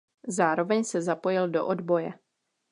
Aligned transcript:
Zároveň 0.27 0.83
se 0.83 1.01
zapojil 1.01 1.49
do 1.49 1.67
odboje. 1.67 2.13